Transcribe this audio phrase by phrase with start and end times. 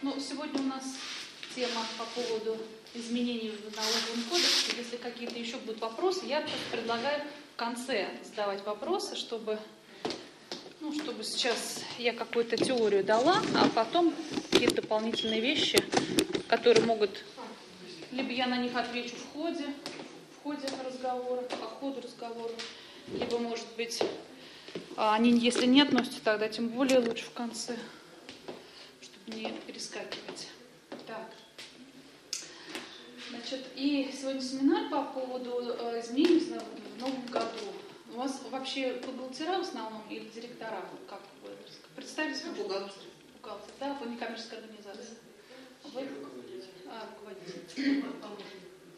[0.00, 0.84] Ну, сегодня у нас
[1.56, 2.56] тема по поводу
[2.94, 4.76] изменений в налоговом кодексе.
[4.76, 7.24] Если какие-то еще будут вопросы, я предлагаю
[7.54, 9.58] в конце задавать вопросы, чтобы,
[10.80, 14.14] ну, чтобы сейчас я какую-то теорию дала, а потом
[14.52, 15.84] какие-то дополнительные вещи,
[16.46, 17.24] которые могут...
[18.12, 19.66] Либо я на них отвечу в ходе,
[20.38, 22.52] в ходе разговора, по ходу разговора,
[23.08, 24.00] либо, может быть,
[24.96, 27.76] а они, если не относятся, тогда тем более лучше в конце,
[29.28, 30.48] не перескакивать.
[31.06, 31.32] Так.
[33.30, 37.72] Значит, и сегодня семинар по поводу э, изменений в новом году.
[38.12, 40.82] У вас вообще бухгалтера в основном или директора?
[41.08, 41.50] Как вы
[41.94, 42.46] представьте?
[42.50, 43.02] Бухгалтер.
[43.34, 45.18] Бухгалтер, да, по некоммерческой организации.
[45.84, 46.08] Вы?
[46.08, 46.68] Руководитель.
[46.86, 48.04] А, руководитель.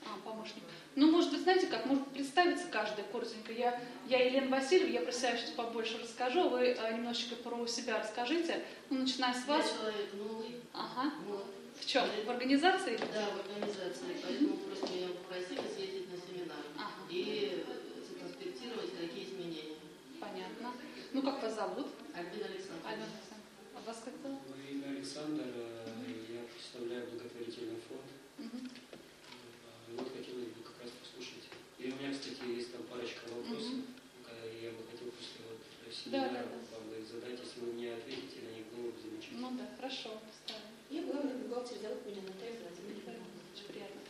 [0.04, 0.62] А, помощник.
[0.96, 3.52] Ну, может быть, знаете как, может представиться каждый коротенько.
[3.52, 7.98] Я, я Елена Васильева, я про себя сейчас побольше расскажу, вы а, немножечко про себя
[8.00, 8.64] расскажите.
[8.88, 9.66] Ну, начиная с вас.
[9.66, 10.56] Я человек новый.
[10.72, 11.12] Ага.
[11.26, 11.46] Вот.
[11.78, 12.04] В чем?
[12.26, 12.98] В организации?
[12.98, 14.16] Да, в организации.
[14.22, 17.06] Поэтому просто меня попросили съездить на семинар Ага.
[17.08, 17.64] и
[18.08, 19.76] законспектировать, какие изменения.
[20.18, 20.72] Понятно.
[21.12, 21.88] Ну, как вас зовут?
[22.14, 22.88] Альбина Александровна.
[22.90, 23.40] Альбина Александровна.
[23.74, 24.40] А вас как зовут?
[24.50, 28.08] Мое имя Александр, э, я представляю благотворительный фонд.
[28.38, 28.68] Мгм.
[28.68, 31.48] Э, Вот хотелось бы как раз послушать.
[31.78, 33.88] И у меня, кстати, есть там парочка вопросов,
[34.28, 36.76] э, я бы хотел после вот семинара да, да.
[36.76, 37.40] вам их задать.
[37.40, 39.40] Если вы мне ответите на них, было бы замечательно.
[39.50, 40.70] Ну да, хорошо, поставим.
[40.90, 43.26] Я главный бухгалтер, зовут меня Наталья Владимировна.
[43.54, 44.00] Очень приятно.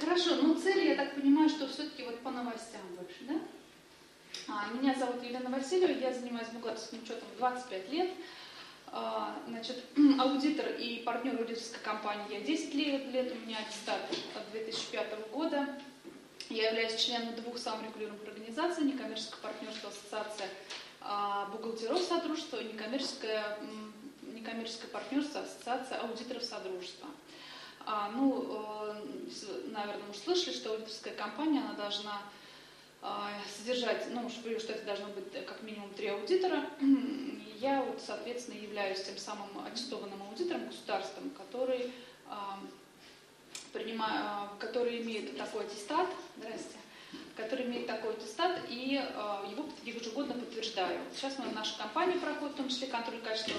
[0.00, 3.34] Хорошо, ну цель, я так понимаю, что все-таки вот по новостям больше, да?
[4.48, 8.10] А, меня зовут Елена Васильева, я занимаюсь бухгалтерским учетом 25 лет.
[8.88, 9.84] А, значит,
[10.18, 14.00] аудитор и партнер аудиторской компании я 10 лет, лет, у меня аттестат
[14.34, 15.68] от 2005 года.
[16.48, 20.48] Я являюсь членом двух саморегулируемых организаций, некоммерческое партнерство ассоциация
[21.00, 23.58] а, бухгалтеров Содружества и некоммерческое,
[24.22, 27.08] некоммерческое партнерство ассоциация аудиторов Содружества.
[28.14, 28.94] Ну, э,
[29.66, 32.20] наверное, уж слышали, что аудиторская компания, она должна
[33.56, 36.66] содержать, ну, что в штате должно быть э, как минимум три аудитора.
[37.58, 41.92] Я, вот, соответственно, являюсь тем самым аттестованным аудитором государством, который,
[42.28, 42.58] а,
[43.72, 46.06] принимаю, а, который имеет такой аттестат,
[46.36, 46.76] здрасте,
[47.34, 51.00] который имеет такой аттестат, и а, его ежегодно подтверждаю.
[51.14, 53.54] Сейчас мы, наша компания проходит, в том числе контроль качества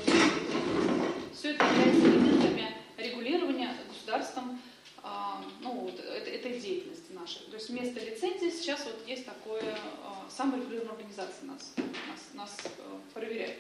[1.34, 4.62] Все это является элементами регулирования государством
[5.04, 7.40] а, ну, вот, это- этой деятельности нашей.
[7.50, 9.64] То есть вместо лицензии сейчас вот есть такое
[10.04, 13.58] а, саморегулируемая организация нас, нас, нас э, проверяет.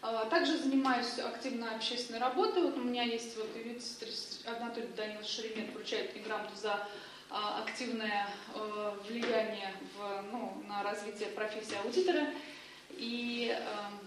[0.00, 2.62] А, Также занимаюсь активно общественной работой.
[2.62, 4.06] Вот у меня есть, вот, видите,
[4.46, 6.88] Анатолий Данилович Шеремет вручает мне грамоту за
[7.28, 12.28] а, активное э, влияние в, ну, на развитие профессии аудитора.
[12.90, 13.98] И эм,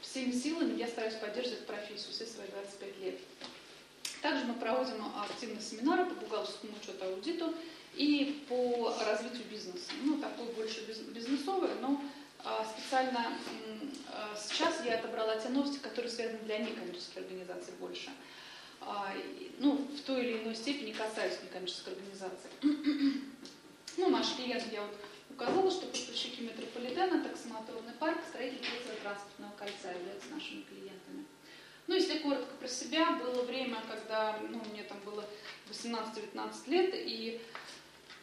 [0.00, 3.20] всеми силами я стараюсь поддерживать профессию все свои 25 лет.
[4.20, 7.54] Также мы проводим активно семинары по бухгалтерскому учету аудиту
[7.98, 9.90] и по развитию бизнеса.
[10.04, 12.00] Ну, такой больше биз- бизнесовый, но
[12.44, 13.32] а, специально
[14.12, 18.10] а, сейчас я отобрала те новости, которые связаны для некоммерческих организаций больше.
[18.80, 19.12] А,
[19.58, 22.50] ну, в той или иной степени касаются некоммерческой организации.
[23.96, 24.94] Ну, наш клиент, я вот
[25.28, 28.64] указала, что поставщики метрополитена, таксомоторный парк, строитель
[29.02, 31.26] транспортного кольца являются нашими клиентами.
[31.88, 35.24] Ну, если коротко про себя, было время, когда ну, мне там было
[35.68, 37.40] 18-19 лет, и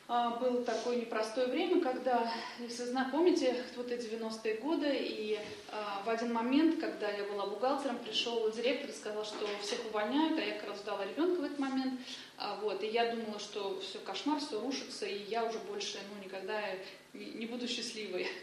[0.07, 5.39] было такое непростое время, когда, если помните, вот эти 90-е годы, и
[5.71, 10.37] а, в один момент, когда я была бухгалтером, пришел директор и сказал, что всех увольняют,
[10.37, 11.99] а я как раз ждала ребенка в этот момент,
[12.37, 16.23] а, вот, и я думала, что все кошмар, все рушится, и я уже больше ну,
[16.23, 16.61] никогда
[17.13, 18.27] не буду счастливой.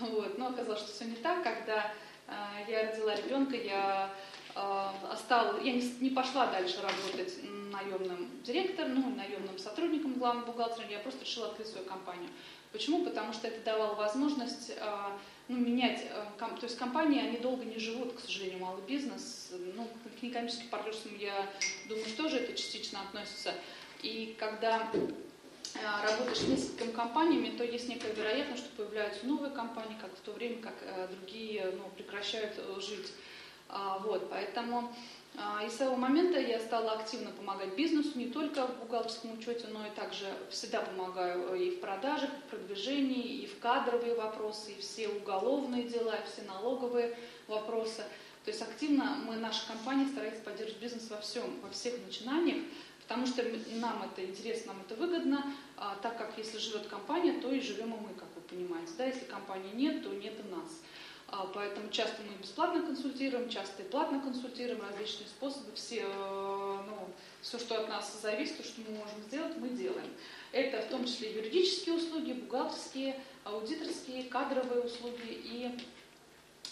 [0.00, 0.38] Вот.
[0.38, 1.94] Но оказалось, что все не так, когда
[2.26, 4.12] а, я родила ребенка, я
[4.54, 7.34] а, осталась, я не, не пошла дальше работать
[7.72, 12.28] наемным директором, ну, наемным сотрудником, главным бухгалтером, я просто решила открыть свою компанию.
[12.72, 13.04] Почему?
[13.04, 15.16] Потому что это давало возможность а,
[15.48, 16.06] ну, менять,
[16.38, 20.68] ком- то есть компании, они долго не живут, к сожалению, малый бизнес, ну, к некоммерческим
[20.68, 21.48] партнерствам, я
[21.88, 23.54] думаю, что тоже это частично относится.
[24.02, 24.90] И когда
[25.82, 30.32] работаешь с несколькими компаниями, то есть некая вероятность, что появляются новые компании, как в то
[30.32, 33.12] время, как э, другие ну, прекращают э, жить.
[33.68, 34.92] А, Вот, поэтому
[35.36, 39.66] а, и с этого момента я стала активно помогать бизнесу, не только в бухгалтерском учете,
[39.72, 44.72] но и также всегда помогаю и в продажах, и в продвижении, и в кадровые вопросы,
[44.72, 47.16] и все уголовные дела, и все налоговые
[47.48, 48.04] вопросы.
[48.44, 52.62] То есть активно мы, наша компания, старается поддерживать бизнес во всем, во всех начинаниях,
[53.02, 57.50] потому что нам это интересно, нам это выгодно, а, так как если живет компания, то
[57.50, 58.92] и живем и мы, как вы понимаете.
[58.98, 59.06] Да?
[59.06, 60.68] Если компании нет, то нет и нас.
[61.36, 67.08] А, Поэтому часто мы бесплатно консультируем, часто и платно консультируем, различные способы, все, э, ну,
[67.40, 70.08] все, что от нас зависит, то, что мы можем сделать, мы делаем.
[70.52, 75.76] Это в том числе юридические услуги, бухгалтерские, аудиторские, кадровые услуги и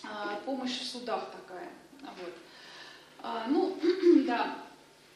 [0.05, 1.71] а, помощь в судах такая.
[2.01, 2.35] Вот.
[3.21, 3.77] А, ну,
[4.27, 4.59] да,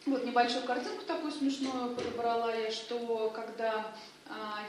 [0.07, 3.95] вот небольшую картинку такую смешную подобрала я, что когда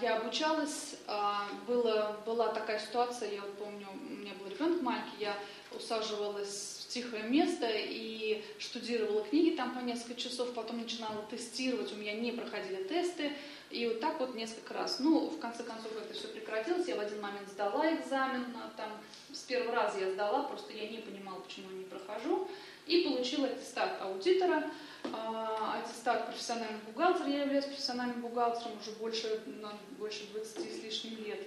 [0.01, 5.35] я обучалась, а, было, была такая ситуация, я помню, у меня был ребенок маленький, я
[5.75, 11.95] усаживалась в тихое место и штудировала книги там по несколько часов, потом начинала тестировать, у
[11.95, 13.33] меня не проходили тесты,
[13.69, 14.99] и вот так вот несколько раз.
[14.99, 18.91] Ну, в конце концов, это все прекратилось, я в один момент сдала экзамен, а там
[19.33, 22.47] с первого раза я сдала, просто я не понимала, почему я не прохожу,
[22.85, 24.71] и получила аттестат аудитора, а,
[25.13, 31.39] аттестат профессиональный бухгалтер, я являюсь профессиональным бухгалтером уже больше, на, больше 20 с лишним лет.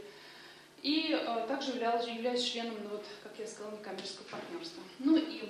[0.83, 4.83] И а, также являлась, являюсь членом, ну, вот, как я сказала, некоммерческого партнерства.
[4.99, 5.43] Ну и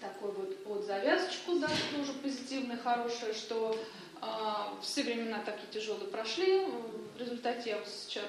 [0.00, 3.78] такой вот под завязочку, да, тоже позитивное, хорошее, что
[4.20, 6.64] а, все времена такие тяжелые прошли.
[6.64, 8.24] В результате я сейчас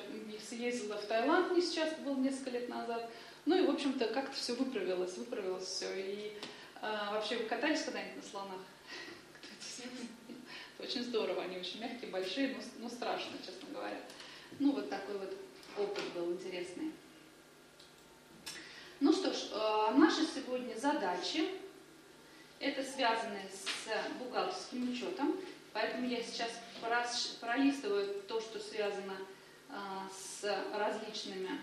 [0.47, 3.09] съездила в Таиланд, не сейчас, было несколько лет назад.
[3.45, 5.87] Ну и, в общем-то, как-то все выправилось, выправилось все.
[5.95, 6.33] И
[6.81, 8.59] а, вообще, вы катались когда-нибудь на слонах?
[9.41, 9.89] Это
[10.83, 13.99] очень здорово, они очень мягкие, большие, но, но страшно, честно говоря.
[14.59, 15.33] Ну, вот такой вот
[15.77, 16.91] опыт был интересный.
[18.99, 21.47] Ну что ж, э, наши сегодня задачи,
[22.59, 25.35] это связаны с бухгалтерским учетом,
[25.73, 26.49] поэтому я сейчас
[27.39, 29.17] пролистываю то, что связано
[29.69, 29.73] э,
[30.11, 30.43] с
[30.73, 31.59] различными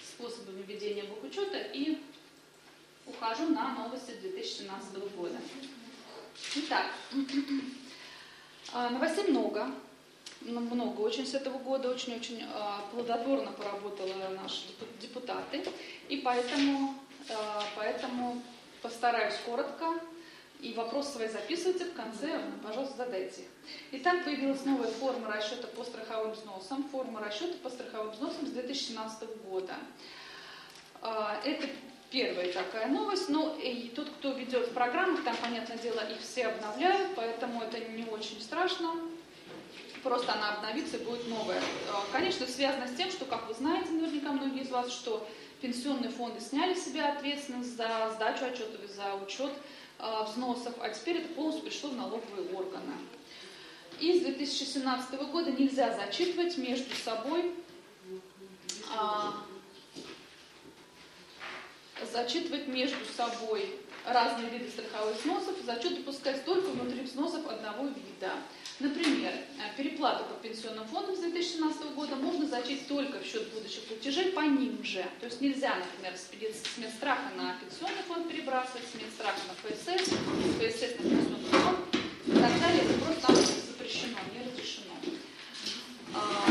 [0.00, 1.98] способами ведения бухучета и
[3.06, 5.38] ухожу на новости 2017 года.
[6.54, 6.86] Итак,
[8.74, 9.70] э, новостей много
[10.42, 14.66] много очень с этого года, очень-очень а, плодотворно поработали наши
[15.00, 15.64] депутаты,
[16.08, 16.94] и поэтому,
[17.30, 18.42] а, поэтому
[18.82, 19.94] постараюсь коротко,
[20.60, 23.48] и вопросы свои записывайте, в конце, пожалуйста, задайте их.
[23.92, 29.28] Итак, появилась новая форма расчета по страховым взносам, форма расчета по страховым взносам с 2017
[29.44, 29.74] года.
[31.02, 31.68] А, это
[32.16, 36.46] первая такая новость, но и тот, кто ведет в программах, там, понятное дело, их все
[36.46, 38.94] обновляют, поэтому это не очень страшно
[40.02, 41.60] просто она обновится и будет новая.
[41.92, 45.26] А, конечно, связано с тем, что, как вы знаете, наверняка многие из вас, что
[45.60, 49.50] пенсионные фонды сняли с себя ответственность за сдачу отчетов и за учет
[49.98, 52.94] а, взносов, а теперь это полностью пришло в налоговые органы.
[53.98, 57.52] И с 2017 года нельзя зачитывать между собой
[58.94, 59.42] а,
[62.12, 68.32] зачитывать между собой разные виды страховых взносов, зачет допускать только внутри взносов одного вида.
[68.78, 73.84] Например, э, переплату по пенсионным фондам с 2017 года можно зачесть только в счет будущих
[73.84, 75.04] платежей по ним же.
[75.20, 80.10] То есть нельзя, например, с медстраха на пенсионный фонд перебрасывать, с медстраха на ФСС, с
[80.10, 81.78] ФСС на пенсионный фонд
[82.26, 82.82] и так далее.
[82.84, 83.34] Это просто
[83.66, 84.94] запрещено, не разрешено.
[86.14, 86.46] А,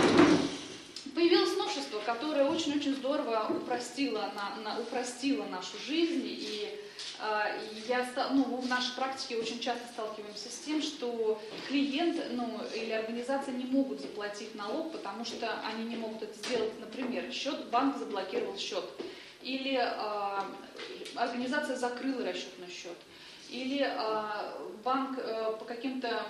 [2.05, 6.23] которое очень-очень здорово упростило, на, на, упростило нашу жизнь.
[6.25, 6.79] И
[7.19, 7.47] а,
[7.87, 13.53] я, ну, в нашей практике очень часто сталкиваемся с тем, что клиент ну, или организация
[13.53, 16.79] не могут заплатить налог, потому что они не могут это сделать.
[16.79, 18.85] Например, счет, банк заблокировал счет,
[19.41, 20.41] или э,
[21.15, 22.97] организация закрыла расчетный счет,
[23.49, 24.23] или э,
[24.83, 26.23] банк э, по каким-то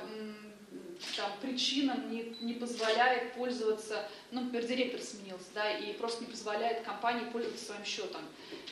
[1.16, 6.84] там, причинам не, не позволяет пользоваться, ну, например, директор сменился, да, и просто не позволяет
[6.84, 8.22] компании пользоваться своим счетом.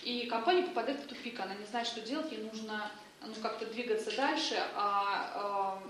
[0.03, 2.91] И компания попадает в тупик, она не знает, что делать, ей нужно
[3.25, 5.81] ну, как-то двигаться дальше, а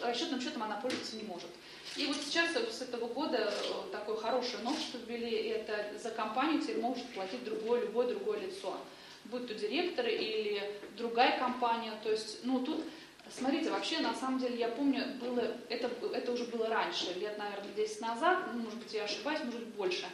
[0.00, 1.48] э, расчетным счетом она пользоваться не может.
[1.96, 6.80] И вот сейчас с этого года э, такое хорошее новшество ввели, это за компанию теперь
[6.80, 8.78] может платить другое, любое другое лицо,
[9.26, 10.60] будь то директор или
[10.96, 11.92] другая компания.
[12.02, 12.84] То есть, ну, тут
[13.30, 17.72] Смотрите, вообще, на самом деле, я помню, было, это, это уже было раньше, лет, наверное,
[17.74, 20.06] 10 назад, ну, может быть, я ошибаюсь, может быть, больше.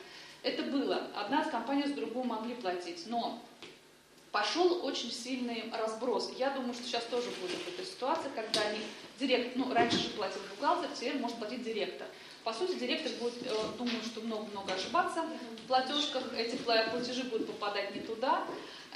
[0.42, 1.08] Это было.
[1.14, 3.42] Одна компания с другой могли платить, но
[4.32, 6.32] пошел очень сильный разброс.
[6.38, 8.78] Я думаю, что сейчас тоже будет эта ситуация, когда они
[9.18, 12.06] директор, ну, раньше же платил бухгалтер, теперь может платить директор.
[12.44, 17.94] По сути, директор будет, э, думаю, что много-много ошибаться в платежках, эти платежи будут попадать
[17.94, 18.46] не туда.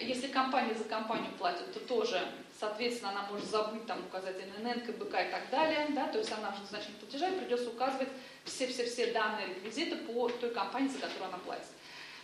[0.00, 2.26] Если компания за компанию платит, то тоже
[2.58, 6.50] соответственно, она может забыть там указать ННН, КБК и так далее, да, то есть она
[6.52, 8.08] в назначении платежа и придется указывать
[8.44, 11.66] все-все-все данные реквизиты по той компании, за которую она платит.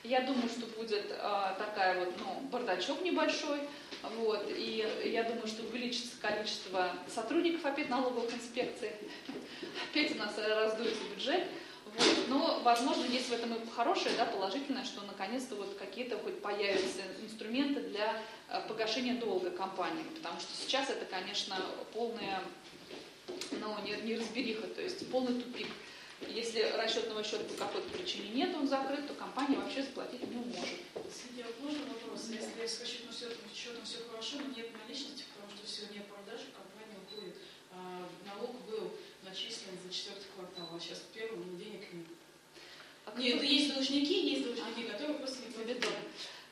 [0.02, 3.60] Я думаю, что будет э, такая вот, ну, бардачок небольшой,
[4.16, 8.92] вот, и я думаю, что увеличится количество сотрудников опять налоговых инспекций,
[9.90, 11.44] опять у нас раздуется бюджет,
[12.28, 17.02] Но, возможно, есть в этом и хорошее, да, положительное, что наконец-то вот какие-то хоть появятся
[17.22, 21.56] инструменты для э, погашения долга компании, потому что сейчас это, конечно,
[21.92, 22.42] полная,
[23.50, 25.68] ну, не, не разбериха, то есть полный тупик.
[26.28, 30.60] Если расчетного счета по какой-то причине нет, он закрыт, то компания вообще заплатить не может.
[31.10, 32.28] Сергей, вот можно вопрос?
[32.28, 37.00] Если с расчетным счетом, счетом все хорошо, но нет наличности, потому что сегодня продажи, компания
[37.00, 37.36] уходит,
[37.72, 42.06] а, налог был начислен за четвертый квартал, а сейчас в первом денег нет.
[43.06, 45.52] А Нет, вы- есть должники, есть должники, которые просто не.
[45.52, 45.94] Повидали.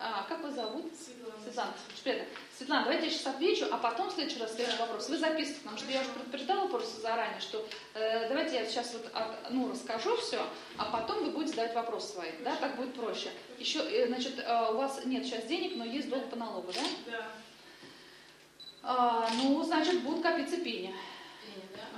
[0.01, 0.93] А, как вас зовут?
[0.97, 1.43] Светлана.
[1.45, 2.27] Светлана, приятно.
[2.57, 4.87] Светлана, давайте я сейчас отвечу, а потом в следующий раз следующий Да.
[4.87, 5.09] вопрос.
[5.09, 9.07] Вы записывайте, потому что я уже предупреждала просто заранее, что э, давайте я сейчас вот
[9.13, 10.41] от- ну, расскажу все,
[10.77, 13.31] а потом вы будете задавать вопрос свои, да, так будет проще.
[13.59, 16.83] Еще, э, значит, э, у вас нет сейчас денег, но есть долг по налогу, да?
[17.11, 17.31] Да.
[18.83, 20.95] А, ну, значит, будут копиться пени.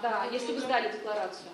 [0.02, 1.50] Да, А если вы сдали декларацию.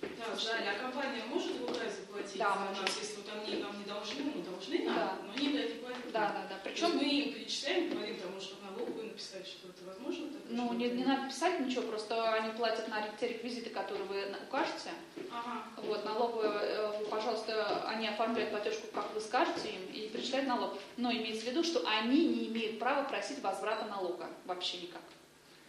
[0.00, 0.64] Да, сдали.
[0.66, 2.82] А компания может в УК заплатить Да, за может.
[2.82, 5.16] нас, если вот они нам не должны, мы должны нам, Да.
[5.26, 6.12] но они дают не платят.
[6.12, 6.60] Да, да, да.
[6.64, 10.28] Причем мы им перечисляем, говорим, там, может, налоговую написать, что это возможно?
[10.28, 14.04] так, ну, что не, не надо писать ничего, просто они платят на те реквизиты, которые
[14.04, 14.90] вы укажете.
[15.30, 15.64] Ага.
[15.76, 20.78] Вот, налоговая, э, пожалуйста, они оформляют платежку, как вы скажете им, и перечисляют налог.
[20.96, 25.02] Но имеется в виду, что они не имеют права просить возврата налога вообще никак.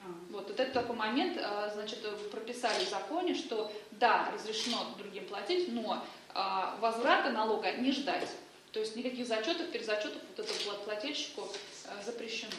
[0.03, 0.07] А.
[0.31, 1.99] Вот, вот это такой момент, э, значит,
[2.31, 6.03] прописали в законе, что да, разрешено другим платить, но
[6.33, 8.29] а, возврата налога не ждать.
[8.71, 11.47] То есть никаких зачетов, перезачетов вот этому плательщику
[12.05, 12.51] запрещено.